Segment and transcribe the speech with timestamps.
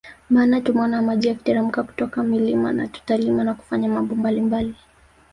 [0.29, 4.75] Maana tumeona maji yakiteremka toka milimani na tutalima na kufanya mambo mbalimbali